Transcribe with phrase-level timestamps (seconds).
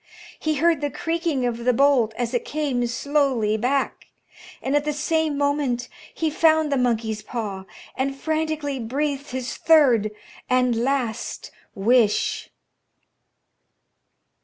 [0.39, 4.07] He heard the creaking of the bolt as it came slowly back,
[4.59, 10.09] and at the same moment he found the monkey's paw, and frantically breathed his third
[10.49, 12.49] and last wish.